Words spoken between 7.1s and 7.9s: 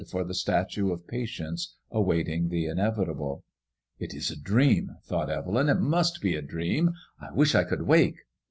I wish I could